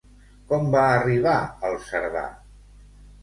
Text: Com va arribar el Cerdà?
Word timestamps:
Com 0.51 0.63
va 0.75 0.85
arribar 0.93 1.35
el 1.69 1.77
Cerdà? 1.89 2.23